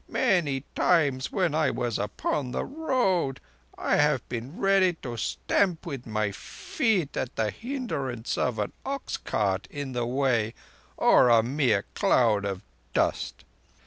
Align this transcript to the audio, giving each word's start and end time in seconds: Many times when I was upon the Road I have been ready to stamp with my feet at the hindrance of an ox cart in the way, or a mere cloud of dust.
Many 0.09 0.63
times 0.73 1.31
when 1.31 1.53
I 1.53 1.69
was 1.69 1.99
upon 1.99 2.49
the 2.53 2.65
Road 2.65 3.39
I 3.77 3.97
have 3.97 4.27
been 4.29 4.57
ready 4.57 4.93
to 5.03 5.15
stamp 5.15 5.85
with 5.85 6.07
my 6.07 6.31
feet 6.31 7.15
at 7.15 7.35
the 7.35 7.51
hindrance 7.51 8.35
of 8.35 8.57
an 8.57 8.73
ox 8.83 9.15
cart 9.15 9.67
in 9.69 9.91
the 9.91 10.07
way, 10.07 10.55
or 10.97 11.29
a 11.29 11.43
mere 11.43 11.85
cloud 11.93 12.45
of 12.45 12.63
dust. 12.95 13.45